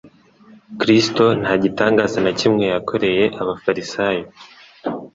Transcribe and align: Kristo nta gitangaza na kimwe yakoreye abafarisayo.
Kristo 0.79 1.23
nta 1.41 1.53
gitangaza 1.63 2.17
na 2.25 2.31
kimwe 2.39 2.63
yakoreye 2.73 3.23
abafarisayo. 3.41 4.23